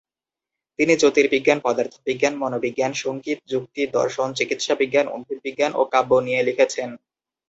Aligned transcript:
তিনি 0.79 0.93
জ্যোতির্বিজ্ঞান, 0.95 1.59
পদার্থবিজ্ঞান, 1.63 2.33
মনোবিজ্ঞান, 2.37 2.91
সঙ্গীত, 2.95 3.39
যুক্তি, 3.47 3.81
দর্শন, 3.93 4.27
চিকিৎসাবিজ্ঞান, 4.33 5.07
উদ্ভিদবিজ্ঞান, 5.07 5.71
ও 5.75 5.81
কাব্য 5.85 6.11
নিয়ে 6.19 6.41
লিখেছেন। 6.43 6.89